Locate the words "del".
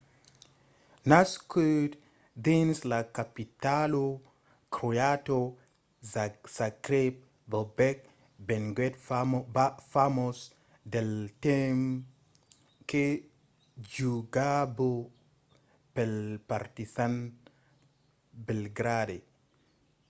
10.93-11.13